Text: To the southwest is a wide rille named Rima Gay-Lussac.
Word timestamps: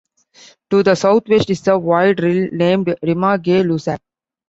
To 0.71 0.81
the 0.81 0.95
southwest 0.95 1.51
is 1.51 1.67
a 1.67 1.77
wide 1.77 2.17
rille 2.23 2.49
named 2.51 2.95
Rima 3.03 3.37
Gay-Lussac. 3.37 3.99